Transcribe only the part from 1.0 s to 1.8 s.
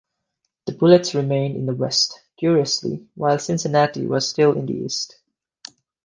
remained in the